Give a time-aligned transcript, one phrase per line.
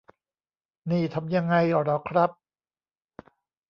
[0.91, 2.29] นี่ทำยังไงหรอครับ:?